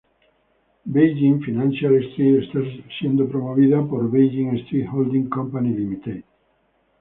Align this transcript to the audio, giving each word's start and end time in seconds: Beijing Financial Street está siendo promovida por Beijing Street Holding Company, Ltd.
Beijing 0.83 1.43
Financial 1.43 1.93
Street 2.09 2.39
está 2.45 2.59
siendo 2.97 3.29
promovida 3.29 3.85
por 3.87 4.09
Beijing 4.09 4.55
Street 4.57 4.87
Holding 4.91 5.29
Company, 5.29 5.77
Ltd. 5.77 6.23